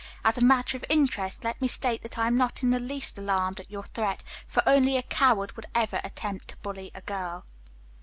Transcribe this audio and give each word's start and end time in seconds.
As 0.25 0.35
a 0.35 0.43
matter 0.43 0.75
of 0.77 0.85
interest, 0.89 1.43
let 1.43 1.61
me 1.61 1.67
state 1.67 2.01
that 2.01 2.17
I 2.17 2.25
am 2.25 2.35
not 2.35 2.63
in 2.63 2.71
the 2.71 2.79
least 2.79 3.19
alarmed 3.19 3.59
at 3.59 3.69
your 3.69 3.83
threat, 3.83 4.23
for 4.47 4.63
only 4.67 4.97
a 4.97 5.03
coward 5.03 5.55
would 5.55 5.67
ever 5.75 6.01
attempt 6.03 6.47
to 6.47 6.57
bully 6.57 6.89
a 6.95 7.01
girl." 7.01 7.45